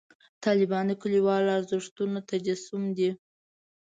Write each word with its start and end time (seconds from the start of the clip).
طالبان 0.43 0.85
د 0.89 0.93
کلیوالو 1.01 1.53
ارزښتونو 1.57 2.17
تجسم 2.29 2.83
دی. 2.97 3.09